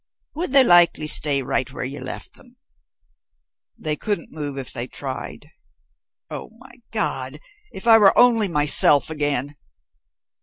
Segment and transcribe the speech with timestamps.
[0.33, 2.55] "Would they likely stay right where you left them?"
[3.77, 5.51] "They couldn't move if they tried.
[6.27, 7.39] Oh, my God
[7.71, 9.57] if I were only myself again!"